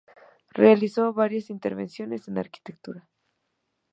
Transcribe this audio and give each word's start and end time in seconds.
Realizó 0.55 1.13
varias 1.13 1.51
intervenciones 1.51 2.27
en 2.27 2.39
arquitectura. 2.39 3.07